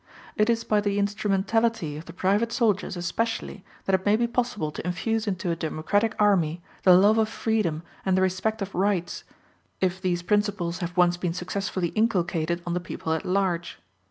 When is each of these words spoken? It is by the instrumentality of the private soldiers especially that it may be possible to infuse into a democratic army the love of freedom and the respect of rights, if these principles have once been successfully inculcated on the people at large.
It 0.35 0.49
is 0.49 0.63
by 0.63 0.81
the 0.81 0.97
instrumentality 0.97 1.95
of 1.95 2.05
the 2.05 2.11
private 2.11 2.51
soldiers 2.51 2.97
especially 2.97 3.63
that 3.85 3.93
it 3.93 4.03
may 4.03 4.15
be 4.15 4.25
possible 4.25 4.71
to 4.71 4.83
infuse 4.87 5.27
into 5.27 5.51
a 5.51 5.55
democratic 5.55 6.15
army 6.17 6.59
the 6.81 6.95
love 6.95 7.19
of 7.19 7.29
freedom 7.29 7.83
and 8.03 8.17
the 8.17 8.23
respect 8.23 8.63
of 8.63 8.73
rights, 8.73 9.23
if 9.79 10.01
these 10.01 10.23
principles 10.23 10.79
have 10.79 10.97
once 10.97 11.17
been 11.17 11.33
successfully 11.35 11.89
inculcated 11.89 12.63
on 12.65 12.73
the 12.73 12.79
people 12.79 13.13
at 13.13 13.25
large. 13.25 13.77